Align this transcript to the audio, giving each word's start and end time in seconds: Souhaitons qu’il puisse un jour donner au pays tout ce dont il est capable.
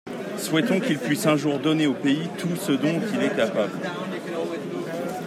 Souhaitons 0.39 0.79
qu’il 0.79 0.97
puisse 0.97 1.27
un 1.27 1.35
jour 1.37 1.59
donner 1.59 1.85
au 1.85 1.93
pays 1.93 2.27
tout 2.39 2.55
ce 2.55 2.71
dont 2.71 2.99
il 3.13 3.21
est 3.23 3.35
capable. 3.35 3.73